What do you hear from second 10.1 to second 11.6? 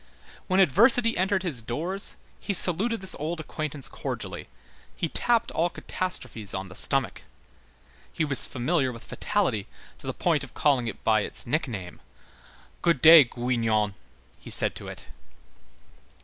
point of calling it by its